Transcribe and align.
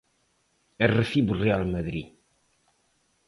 E 0.83 0.85
recibe 0.97 1.29
o 1.33 1.39
Real 1.45 1.63
Madrid. 1.75 2.07